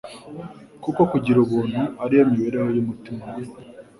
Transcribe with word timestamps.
Kuko 0.83 1.01
kugira 1.11 1.37
ubuntu 1.41 1.81
ari 2.03 2.13
yo 2.19 2.23
mibereho 2.31 2.67
y'umutima 2.75 3.25
we. 3.35 3.43